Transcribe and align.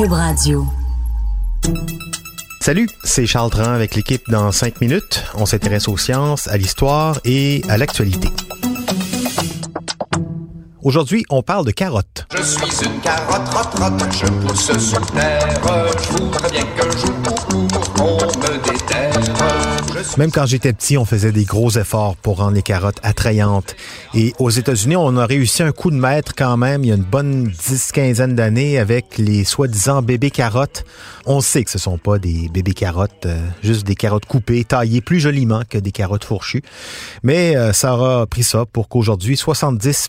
Cube 0.00 0.12
Radio. 0.12 0.66
Salut, 2.62 2.88
c'est 3.04 3.26
Charles 3.26 3.50
Dran 3.50 3.64
avec 3.64 3.94
l'équipe 3.94 4.30
dans 4.30 4.50
5 4.50 4.80
minutes. 4.80 5.22
On 5.34 5.44
s'intéresse 5.44 5.88
aux 5.88 5.98
sciences, 5.98 6.48
à 6.48 6.56
l'histoire 6.56 7.20
et 7.26 7.60
à 7.68 7.76
l'actualité. 7.76 8.28
Aujourd'hui, 10.82 11.26
on 11.28 11.42
parle 11.42 11.66
de 11.66 11.70
carottes. 11.72 12.26
Je 12.34 12.42
suis 12.42 12.86
une 12.86 12.98
carotte, 13.00 13.46
rotte, 13.52 13.78
rotte, 13.78 14.02
je 14.10 14.26
pousse 14.26 14.72
sous 14.78 15.04
terre. 15.12 15.46
Je 16.02 16.12
voudrais 16.16 16.50
bien 16.50 16.62
qu'un 16.62 16.90
jour, 16.96 17.12
on 18.00 18.16
me 18.16 18.72
déterre. 18.72 19.09
Même 20.16 20.32
quand 20.32 20.46
j'étais 20.46 20.72
petit, 20.72 20.98
on 20.98 21.04
faisait 21.04 21.32
des 21.32 21.44
gros 21.44 21.70
efforts 21.70 22.16
pour 22.16 22.38
rendre 22.38 22.54
les 22.54 22.62
carottes 22.62 22.98
attrayantes. 23.02 23.76
Et 24.14 24.32
aux 24.38 24.50
États-Unis, 24.50 24.96
on 24.96 25.16
a 25.16 25.26
réussi 25.26 25.62
un 25.62 25.72
coup 25.72 25.90
de 25.90 25.96
maître 25.96 26.32
quand 26.36 26.56
même 26.56 26.84
il 26.84 26.88
y 26.88 26.92
a 26.92 26.96
une 26.96 27.02
bonne 27.02 27.48
10-15 27.48 28.34
d'années 28.34 28.78
avec 28.78 29.18
les 29.18 29.44
soi-disant 29.44 30.02
bébés 30.02 30.30
carottes. 30.30 30.84
On 31.26 31.40
sait 31.40 31.64
que 31.64 31.70
ce 31.70 31.78
sont 31.78 31.98
pas 31.98 32.18
des 32.18 32.48
bébés 32.48 32.74
carottes, 32.74 33.26
euh, 33.26 33.46
juste 33.62 33.86
des 33.86 33.94
carottes 33.94 34.26
coupées, 34.26 34.64
taillées 34.64 35.00
plus 35.00 35.20
joliment 35.20 35.62
que 35.68 35.78
des 35.78 35.92
carottes 35.92 36.24
fourchues. 36.24 36.62
Mais 37.22 37.56
euh, 37.56 37.72
ça 37.72 37.94
aura 37.94 38.26
pris 38.26 38.42
ça 38.42 38.64
pour 38.66 38.88
qu'aujourd'hui, 38.88 39.36
70 39.36 40.08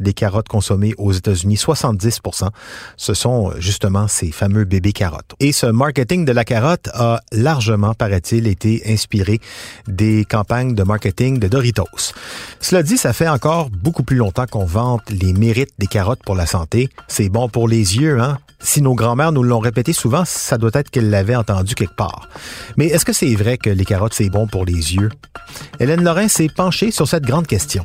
des 0.00 0.12
carottes 0.12 0.48
consommées 0.48 0.94
aux 0.98 1.12
États-Unis, 1.12 1.56
70% 1.56 2.48
ce 2.96 3.14
sont 3.14 3.52
justement 3.58 4.08
ces 4.08 4.30
fameux 4.30 4.64
bébés 4.64 4.92
carottes. 4.92 5.34
Et 5.40 5.52
ce 5.52 5.66
marketing 5.66 6.24
de 6.24 6.32
la 6.32 6.44
carotte 6.44 6.88
a 6.94 7.20
largement, 7.32 7.94
paraît-il, 7.94 8.46
été 8.46 8.82
inspiré 8.86 9.40
des 9.86 10.24
campagnes 10.24 10.74
de 10.74 10.82
marketing 10.82 11.38
de 11.38 11.48
Doritos. 11.48 12.12
Cela 12.60 12.82
dit, 12.82 12.98
ça 12.98 13.12
fait 13.12 13.28
encore 13.28 13.70
beaucoup 13.70 14.02
plus 14.02 14.16
longtemps 14.16 14.46
qu'on 14.46 14.64
vante 14.64 15.10
les 15.10 15.32
mérites 15.32 15.72
des 15.78 15.86
carottes 15.86 16.22
pour 16.24 16.34
la 16.34 16.46
santé. 16.46 16.88
C'est 17.06 17.28
bon 17.28 17.48
pour 17.48 17.68
les 17.68 17.96
yeux, 17.96 18.20
hein? 18.20 18.38
Si 18.60 18.82
nos 18.82 18.96
grands-mères 18.96 19.30
nous 19.30 19.44
l'ont 19.44 19.60
répété 19.60 19.92
souvent, 19.92 20.24
ça 20.24 20.58
doit 20.58 20.72
être 20.74 20.90
qu'elles 20.90 21.10
l'avaient 21.10 21.36
entendu 21.36 21.76
quelque 21.76 21.94
part. 21.94 22.28
Mais 22.76 22.86
est-ce 22.86 23.04
que 23.04 23.12
c'est 23.12 23.36
vrai 23.36 23.56
que 23.56 23.70
les 23.70 23.84
carottes, 23.84 24.14
c'est 24.14 24.30
bon 24.30 24.48
pour 24.48 24.64
les 24.64 24.96
yeux? 24.96 25.10
Hélène 25.78 26.02
Lorrain 26.02 26.26
s'est 26.26 26.48
penchée 26.48 26.90
sur 26.90 27.06
cette 27.06 27.24
grande 27.24 27.46
question. 27.46 27.84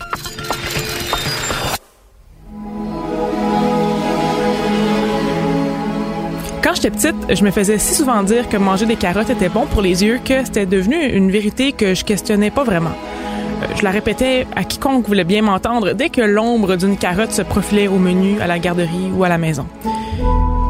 J'étais 6.84 6.98
petite, 6.98 7.38
je 7.38 7.46
me 7.46 7.52
faisais 7.52 7.78
si 7.78 7.94
souvent 7.94 8.24
dire 8.24 8.50
que 8.50 8.58
manger 8.58 8.86
des 8.86 8.98
carottes 8.98 9.30
était 9.30 9.48
bon 9.48 9.66
pour 9.68 9.82
les 9.82 10.04
yeux 10.04 10.20
que 10.20 10.44
c'était 10.44 10.66
devenu 10.66 11.02
une 11.02 11.32
vérité 11.32 11.72
que 11.72 11.94
je 11.94 12.04
questionnais 12.04 12.52
pas 12.52 12.66
vraiment. 12.66 12.92
Euh, 12.92 13.68
Je 13.78 13.84
la 13.84 13.92
répétais 13.92 14.46
à 14.54 14.66
quiconque 14.66 15.08
voulait 15.08 15.24
bien 15.24 15.44
m'entendre 15.44 15.94
dès 15.94 16.10
que 16.10 16.20
l'ombre 16.20 16.76
d'une 16.76 16.98
carotte 16.98 17.32
se 17.32 17.42
profilait 17.42 17.88
au 17.88 18.00
menu, 18.00 18.38
à 18.42 18.48
la 18.48 18.60
garderie 18.60 19.12
ou 19.16 19.24
à 19.24 19.30
la 19.30 19.38
maison. 19.38 19.66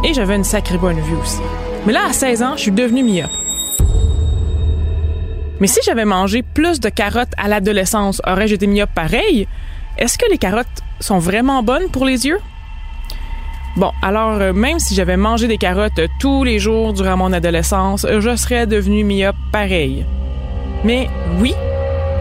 Et 0.07 0.13
j'avais 0.13 0.35
une 0.35 0.43
sacrée 0.43 0.77
bonne 0.77 0.99
vue 0.99 1.15
aussi. 1.15 1.41
Mais 1.87 1.93
là, 1.93 2.01
à 2.07 2.13
16 2.13 2.43
ans, 2.43 2.53
je 2.57 2.61
suis 2.61 2.71
devenue 2.71 3.01
myope. 3.01 3.31
Mais 5.59 5.67
si 5.67 5.79
j'avais 5.83 6.05
mangé 6.05 6.43
plus 6.43 6.79
de 6.79 6.89
carottes 6.89 7.33
à 7.37 7.47
l'adolescence, 7.47 8.21
aurais-je 8.27 8.53
été 8.53 8.67
myope 8.67 8.93
pareil? 8.93 9.47
Est-ce 9.97 10.19
que 10.19 10.29
les 10.29 10.37
carottes 10.37 10.67
sont 10.99 11.17
vraiment 11.17 11.63
bonnes 11.63 11.89
pour 11.89 12.05
les 12.05 12.27
yeux? 12.27 12.37
Bon, 13.75 13.91
alors 14.03 14.39
euh, 14.39 14.53
même 14.53 14.77
si 14.77 14.93
j'avais 14.93 15.17
mangé 15.17 15.47
des 15.47 15.57
carottes 15.57 15.97
euh, 15.97 16.07
tous 16.19 16.43
les 16.43 16.59
jours 16.59 16.93
durant 16.93 17.17
mon 17.17 17.33
adolescence, 17.33 18.05
euh, 18.05 18.21
je 18.21 18.35
serais 18.35 18.67
devenu 18.67 19.03
myope 19.03 19.35
pareil. 19.51 20.05
Mais 20.83 21.09
oui, 21.39 21.55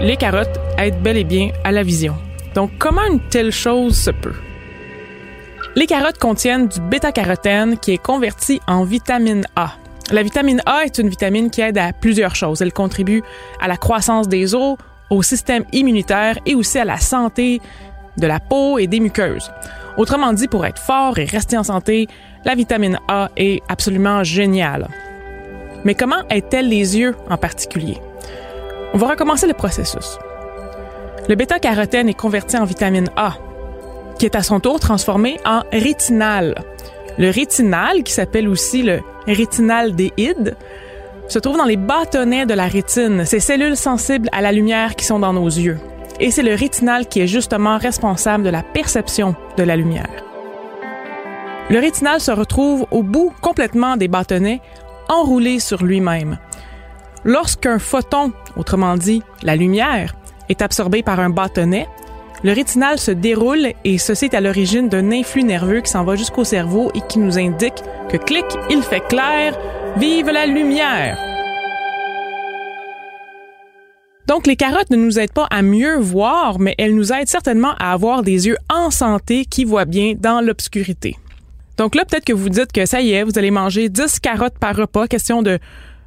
les 0.01 0.17
carottes 0.17 0.59
aident 0.79 1.03
bel 1.03 1.19
et 1.19 1.25
bien 1.25 1.51
à 1.63 1.71
la 1.71 1.83
vision. 1.83 2.15
Donc 2.55 2.71
comment 2.79 3.05
une 3.11 3.21
telle 3.29 3.53
chose 3.53 3.95
se 3.97 4.11
peut? 4.11 4.35
Les 5.77 5.87
carottes 5.87 6.19
contiennent 6.19 6.69
du 6.69 6.81
bêta-carotène 6.81 7.79
qui 7.79 7.93
est 7.93 8.03
converti 8.03 8.61
en 8.67 8.85
vitamine 8.85 9.45
A. 9.55 9.73
La 10.11 10.23
vitamine 10.23 10.63
A 10.65 10.85
est 10.85 10.99
une 10.99 11.09
vitamine 11.11 11.51
qui 11.51 11.61
aide 11.61 11.77
à 11.77 11.93
plusieurs 11.93 12.35
choses. 12.35 12.63
Elle 12.63 12.73
contribue 12.73 13.23
à 13.61 13.69
la 13.69 13.77
croissance 13.77 14.27
des 14.27 14.55
os, 14.55 14.77
au 15.11 15.23
système 15.23 15.65
immunitaire 15.73 16.39
et 16.47 16.55
aussi 16.55 16.79
à 16.79 16.85
la 16.85 16.99
santé 16.99 17.61
de 18.17 18.27
la 18.27 18.41
peau 18.41 18.79
et 18.79 18.87
des 18.87 19.01
muqueuses. 19.01 19.51
Autrement 19.97 20.33
dit, 20.33 20.49
pour 20.49 20.65
être 20.65 20.81
fort 20.81 21.19
et 21.19 21.25
rester 21.25 21.57
en 21.57 21.63
santé, 21.63 22.09
la 22.45 22.55
vitamine 22.55 22.99
A 23.09 23.29
est 23.37 23.61
absolument 23.69 24.25
géniale. 24.25 24.89
Mais 25.85 25.95
comment 25.95 26.23
aide-t-elle 26.31 26.69
les 26.69 26.99
yeux 26.99 27.15
en 27.29 27.37
particulier? 27.37 27.99
On 28.95 28.99
va 28.99 29.09
recommencer 29.09 29.47
le 29.47 29.55
processus. 29.55 30.19
Le 31.29 31.35
bêta-carotène 31.35 32.09
est 32.09 32.15
converti 32.15 32.57
en 32.57 32.65
vitamine 32.65 33.09
A, 33.17 33.35
qui 34.19 34.27
est 34.27 34.37
à 34.37 34.43
son 34.43 34.61
tour 34.61 34.81
transformé 34.81 35.39
en 35.45 35.63
rétinal. 35.73 36.55
Le 37.19 37.31
rétinal, 37.31 38.03
qui 38.03 38.13
s'appelle 38.13 38.49
aussi 38.49 38.83
le 38.83 39.01
rétinaldéhyde, 39.27 40.57
se 41.29 41.39
trouve 41.39 41.57
dans 41.57 41.65
les 41.65 41.77
bâtonnets 41.77 42.47
de 42.47 42.55
la 42.55 42.67
rétine, 42.67 43.25
ces 43.25 43.41
cellules 43.41 43.77
sensibles 43.77 44.29
à 44.33 44.41
la 44.41 44.53
lumière 44.53 44.97
qui 44.97 45.05
sont 45.05 45.19
dans 45.19 45.33
nos 45.33 45.47
yeux. 45.47 45.79
Et 46.23 46.31
c'est 46.31 46.45
le 46.45 46.55
rétinal 46.55 47.09
qui 47.09 47.21
est 47.21 47.27
justement 47.27 47.79
responsable 47.79 48.45
de 48.45 48.49
la 48.49 48.63
perception 48.63 49.35
de 49.57 49.65
la 49.65 49.75
lumière. 49.75 50.23
Le 51.69 51.81
rétinal 51.81 52.21
se 52.21 52.31
retrouve 52.31 52.87
au 52.93 53.03
bout 53.03 53.33
complètement 53.41 53.97
des 53.97 54.07
bâtonnets, 54.07 54.61
enroulé 55.09 55.59
sur 55.59 55.83
lui-même. 55.83 56.39
Lorsqu'un 57.25 57.81
photon, 57.81 58.33
autrement 58.57 58.97
dit 58.97 59.21
la 59.43 59.57
lumière, 59.57 60.15
est 60.49 60.63
absorbé 60.63 61.03
par 61.03 61.19
un 61.19 61.31
bâtonnet, 61.31 61.89
le 62.45 62.53
rétinal 62.53 62.99
se 62.99 63.11
déroule 63.11 63.73
et 63.85 63.99
ceci 63.99 64.27
est 64.27 64.35
à 64.35 64.41
l'origine 64.41 64.89
d'un 64.89 65.11
influx 65.11 65.43
nerveux 65.43 65.81
qui 65.81 65.91
s'en 65.91 66.05
va 66.05 66.15
jusqu'au 66.15 66.45
cerveau 66.45 66.93
et 66.95 67.01
qui 67.09 67.19
nous 67.19 67.37
indique 67.37 67.83
que 68.09 68.17
clic, 68.17 68.47
il 68.71 68.83
fait 68.83 69.07
clair, 69.09 69.59
vive 69.97 70.31
la 70.31 70.47
lumière. 70.47 71.32
Donc, 74.33 74.47
les 74.47 74.57
carottes 74.57 74.89
ne 74.89 74.97
nous 74.97 75.19
aident 75.19 75.35
pas 75.35 75.47
à 75.51 75.61
mieux 75.61 75.99
voir, 75.99 76.59
mais 76.59 76.75
elles 76.79 76.95
nous 76.95 77.13
aident 77.13 77.29
certainement 77.29 77.75
à 77.79 77.93
avoir 77.93 78.23
des 78.23 78.47
yeux 78.47 78.57
en 78.73 78.91
santé 78.91 79.45
qui 79.45 79.67
voient 79.67 79.85
bien 79.85 80.15
dans 80.19 80.41
l'obscurité. 80.41 81.19
Donc 81.77 81.95
là, 81.95 82.07
peut-être 82.07 82.25
que 82.25 82.33
vous 82.33 82.49
dites 82.49 82.73
que 82.73 82.87
ça 82.87 83.03
y 83.03 83.13
est, 83.13 83.25
vous 83.25 83.39
allez 83.39 83.51
manger 83.51 83.91
10 83.91 84.21
carottes 84.21 84.57
par 84.59 84.75
repas, 84.75 85.07
question 85.07 85.43
de 85.43 85.59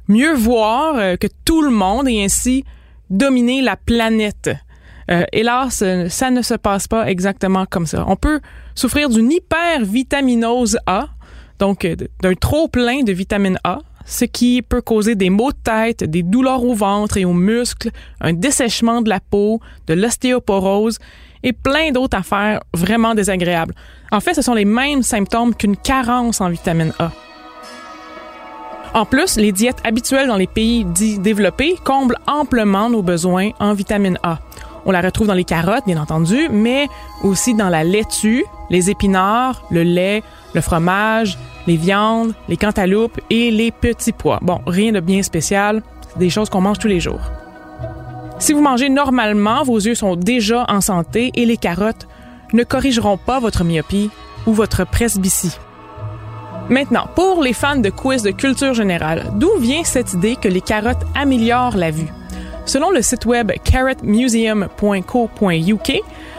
mieux 0.08 0.34
voir 0.34 0.96
euh, 0.96 1.14
que 1.14 1.28
tout 1.44 1.62
le 1.62 1.70
monde 1.70 2.08
et 2.08 2.24
ainsi 2.24 2.64
dominer 3.10 3.62
la 3.62 3.76
planète. 3.76 4.50
Euh, 5.08 5.22
hélas, 5.32 5.82
euh, 5.82 6.08
ça 6.08 6.32
ne 6.32 6.42
se 6.42 6.54
passe 6.54 6.88
pas 6.88 7.08
exactement 7.08 7.64
comme 7.64 7.86
ça. 7.86 8.06
On 8.08 8.16
peut 8.16 8.40
souffrir 8.74 9.08
d'une 9.08 9.30
hypervitaminose 9.30 10.78
A, 10.86 11.10
donc 11.60 11.86
d'un 12.20 12.34
trop 12.34 12.66
plein 12.66 13.04
de 13.04 13.12
vitamine 13.12 13.60
A, 13.62 13.78
ce 14.06 14.24
qui 14.24 14.62
peut 14.62 14.80
causer 14.80 15.16
des 15.16 15.28
maux 15.28 15.50
de 15.50 15.58
tête, 15.62 16.04
des 16.04 16.22
douleurs 16.22 16.64
au 16.64 16.74
ventre 16.74 17.16
et 17.18 17.24
aux 17.24 17.34
muscles, 17.34 17.90
un 18.20 18.32
dessèchement 18.32 19.02
de 19.02 19.10
la 19.10 19.20
peau, 19.20 19.60
de 19.88 19.94
l'ostéoporose 19.94 20.98
et 21.42 21.52
plein 21.52 21.90
d'autres 21.90 22.16
affaires 22.16 22.60
vraiment 22.72 23.14
désagréables. 23.14 23.74
En 24.12 24.20
fait, 24.20 24.34
ce 24.34 24.42
sont 24.42 24.54
les 24.54 24.64
mêmes 24.64 25.02
symptômes 25.02 25.54
qu'une 25.54 25.76
carence 25.76 26.40
en 26.40 26.48
vitamine 26.48 26.92
A. 26.98 27.10
En 28.94 29.04
plus, 29.04 29.36
les 29.36 29.52
diètes 29.52 29.80
habituelles 29.84 30.28
dans 30.28 30.36
les 30.36 30.46
pays 30.46 30.84
dits 30.84 31.18
développés 31.18 31.74
comblent 31.84 32.18
amplement 32.26 32.88
nos 32.88 33.02
besoins 33.02 33.50
en 33.58 33.74
vitamine 33.74 34.18
A. 34.22 34.38
On 34.86 34.92
la 34.92 35.00
retrouve 35.00 35.26
dans 35.26 35.34
les 35.34 35.44
carottes, 35.44 35.84
bien 35.84 36.00
entendu, 36.00 36.48
mais 36.48 36.88
aussi 37.24 37.54
dans 37.54 37.68
la 37.68 37.82
laitue, 37.82 38.44
les 38.70 38.88
épinards, 38.88 39.62
le 39.70 39.82
lait, 39.82 40.22
le 40.54 40.60
fromage, 40.60 41.36
les 41.66 41.76
viandes, 41.76 42.34
les 42.48 42.56
cantaloupes 42.56 43.20
et 43.28 43.50
les 43.50 43.72
petits 43.72 44.12
pois. 44.12 44.38
Bon, 44.42 44.60
rien 44.64 44.92
de 44.92 45.00
bien 45.00 45.24
spécial, 45.24 45.82
c'est 46.08 46.18
des 46.20 46.30
choses 46.30 46.48
qu'on 46.50 46.60
mange 46.60 46.78
tous 46.78 46.86
les 46.86 47.00
jours. 47.00 47.20
Si 48.38 48.52
vous 48.52 48.60
mangez 48.60 48.88
normalement, 48.88 49.64
vos 49.64 49.78
yeux 49.78 49.96
sont 49.96 50.14
déjà 50.14 50.64
en 50.68 50.80
santé 50.80 51.32
et 51.34 51.46
les 51.46 51.56
carottes 51.56 52.06
ne 52.52 52.62
corrigeront 52.62 53.16
pas 53.16 53.40
votre 53.40 53.64
myopie 53.64 54.10
ou 54.46 54.52
votre 54.52 54.86
presbytie. 54.86 55.56
Maintenant, 56.68 57.08
pour 57.14 57.42
les 57.42 57.52
fans 57.52 57.76
de 57.76 57.90
quiz 57.90 58.22
de 58.22 58.30
culture 58.30 58.74
générale, 58.74 59.32
d'où 59.34 59.50
vient 59.58 59.82
cette 59.82 60.12
idée 60.12 60.36
que 60.36 60.48
les 60.48 60.60
carottes 60.60 61.04
améliorent 61.14 61.76
la 61.76 61.90
vue? 61.90 62.12
Selon 62.76 62.90
le 62.90 63.00
site 63.00 63.24
web 63.24 63.52
carrotmuseum.co.uk, 63.64 65.92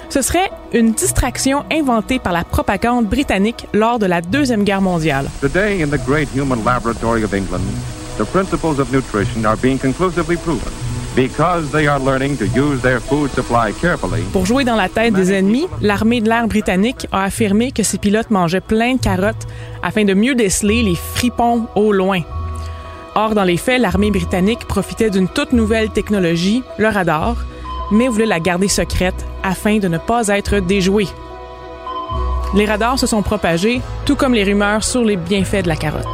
ce 0.08 0.22
serait 0.22 0.52
une 0.72 0.92
distraction 0.92 1.66
inventée 1.72 2.20
par 2.20 2.32
la 2.32 2.44
propagande 2.44 3.08
britannique 3.08 3.66
lors 3.74 3.98
de 3.98 4.06
la 4.06 4.22
Deuxième 4.22 4.64
Guerre 4.64 4.84
mondiale. 4.84 5.32
Today, 5.42 5.82
in 5.82 5.88
the 5.88 5.98
great 6.06 6.30
human 6.36 6.64
laboratory 6.64 7.24
of 7.24 7.34
England, 7.34 7.64
the 8.20 8.26
principles 8.26 8.78
of 8.78 8.94
nutrition 8.94 9.48
are 9.48 9.58
being 9.60 9.80
conclusively 9.80 10.38
proven. 10.38 10.72
Because 11.16 11.72
they 11.72 11.88
are 11.88 12.00
learning 12.00 12.38
to 12.38 12.46
use 12.46 12.84
their 12.84 13.00
food 13.00 13.32
supply 13.32 13.74
carefully. 13.82 14.22
Pour 14.32 14.46
jouer 14.46 14.64
dans 14.64 14.76
la 14.76 14.90
tête 14.90 15.16
des 15.16 15.34
ennemis, 15.34 15.66
l'armée 15.82 16.22
de 16.22 16.30
l'air 16.30 16.48
britannique 16.48 17.08
a 17.12 17.24
affirmé 17.24 17.72
que 17.72 17.82
ses 17.82 17.98
pilotes 17.98 18.30
mangeaient 18.30 18.62
plein 18.62 18.94
de 18.94 19.00
carottes 19.00 19.48
afin 19.82 20.06
de 20.06 20.14
mieux 20.14 20.36
déceler 20.36 20.84
les 20.84 20.94
fripons 20.94 21.66
au 21.74 21.92
loin. 21.92 22.22
Or, 23.20 23.34
dans 23.34 23.44
les 23.44 23.58
faits, 23.58 23.82
l'armée 23.82 24.12
britannique 24.12 24.68
profitait 24.68 25.10
d'une 25.10 25.28
toute 25.28 25.52
nouvelle 25.52 25.90
technologie, 25.90 26.62
le 26.78 26.88
radar, 26.88 27.36
mais 27.92 28.08
voulait 28.10 28.28
la 28.28 28.40
garder 28.40 28.68
secrète 28.68 29.26
afin 29.42 29.80
de 29.80 29.88
ne 29.88 29.98
pas 29.98 30.28
être 30.28 30.60
déjouée. 30.60 31.08
Les 32.54 32.68
radars 32.68 33.00
se 33.00 33.08
sont 33.08 33.24
propagés, 33.24 33.82
tout 34.06 34.16
comme 34.16 34.36
les 34.36 34.44
rumeurs 34.44 34.84
sur 34.84 35.04
les 35.04 35.18
bienfaits 35.18 35.64
de 35.64 35.68
la 35.68 35.76
carotte. 35.76 36.06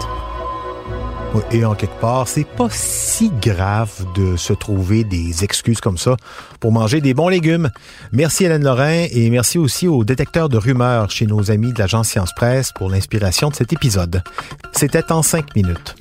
Et 1.52 1.66
en 1.66 1.76
quelque 1.76 2.00
part, 2.00 2.30
c'est 2.30 2.48
pas 2.48 2.70
si 2.70 3.34
grave 3.42 3.92
de 4.16 4.38
se 4.38 4.54
trouver 4.54 5.04
des 5.04 5.44
excuses 5.44 5.82
comme 5.82 5.98
ça 5.98 6.16
pour 6.62 6.72
manger 6.72 7.02
des 7.02 7.14
bons 7.14 7.28
légumes. 7.28 7.70
Merci 8.14 8.46
Hélène 8.46 8.64
Lorrain 8.64 9.08
et 9.12 9.30
merci 9.30 9.58
aussi 9.58 9.90
au 9.90 10.06
détecteur 10.06 10.48
de 10.48 10.58
rumeurs 10.58 11.12
chez 11.12 11.26
nos 11.26 11.52
amis 11.52 11.74
de 11.74 11.80
l'agence 11.80 12.08
Science 12.08 12.32
Presse 12.34 12.72
pour 12.72 12.90
l'inspiration 12.90 13.50
de 13.50 13.56
cet 13.56 13.74
épisode. 13.74 14.24
C'était 14.72 15.12
en 15.12 15.22
cinq 15.22 15.54
minutes. 15.54 15.98